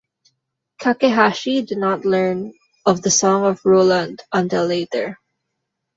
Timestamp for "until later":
4.33-5.19